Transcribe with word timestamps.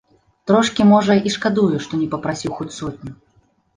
Трошкі, 0.51 0.87
можа, 0.93 1.17
і 1.29 1.33
шкадую, 1.35 1.69
што 1.85 1.93
не 2.03 2.07
папрасіў 2.15 2.51
хоць 2.61 2.73
сотню. 2.81 3.11